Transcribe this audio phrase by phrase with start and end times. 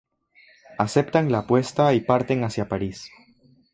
[0.79, 3.11] Aceptan la apuesta y parten hacia París.